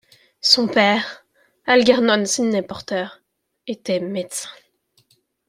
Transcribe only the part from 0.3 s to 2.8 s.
Son père, Algernon Sidney